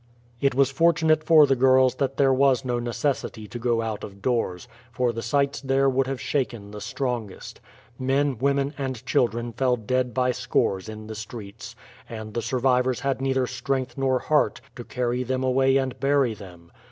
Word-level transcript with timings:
It 0.39 0.55
was 0.55 0.71
fortunate 0.71 1.23
for 1.23 1.45
the 1.45 1.55
girls 1.55 1.93
that 1.97 2.17
there 2.17 2.33
was 2.33 2.65
no 2.65 2.79
necessity 2.79 3.47
to 3.47 3.59
go 3.59 3.83
out 3.83 4.03
of 4.03 4.19
doors, 4.19 4.67
for 4.91 5.13
the 5.13 5.21
sights 5.21 5.61
there 5.61 5.87
would 5.87 6.07
have 6.07 6.19
shaken 6.19 6.71
the 6.71 6.81
strongest. 6.81 7.61
Men, 7.99 8.39
women, 8.39 8.73
and 8.79 9.05
children 9.05 9.53
fell 9.53 9.75
dead 9.75 10.11
by 10.11 10.31
scores 10.31 10.89
in 10.89 11.05
the 11.05 11.13
streets, 11.13 11.75
and 12.09 12.33
the 12.33 12.41
survivors 12.41 13.01
had 13.01 13.21
neither 13.21 13.45
strength 13.45 13.95
nor 13.95 14.17
heart 14.17 14.59
to 14.75 14.83
carry 14.83 15.21
them 15.21 15.43
away 15.43 15.77
and 15.77 15.99
bury 15.99 16.33
them. 16.33 16.71